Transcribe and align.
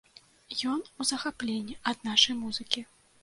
Ён 0.71 0.79
у 1.03 1.07
захапленні 1.09 1.77
ад 1.91 1.97
нашай 2.09 2.35
музыкі. 2.43 2.85